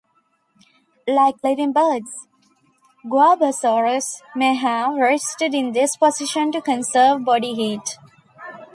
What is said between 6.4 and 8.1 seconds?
to conserve body heat.